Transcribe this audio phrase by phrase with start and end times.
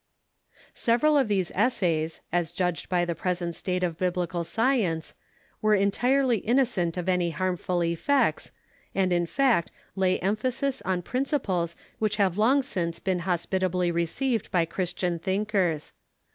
[0.73, 5.13] Several of these essays, as judged by the present state of Biblical science,
[5.61, 8.51] are entirely innocent of any harmful effects,
[8.95, 14.65] and in fact lay emphasis on principles which have long since been hos])itably received by
[14.65, 15.93] Christian thinkers.